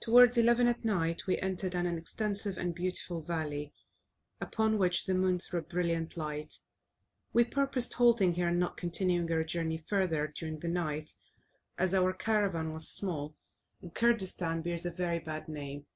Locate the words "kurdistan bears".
13.92-14.86